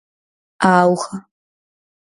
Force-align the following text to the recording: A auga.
A 0.67 0.69
auga. 0.81 1.15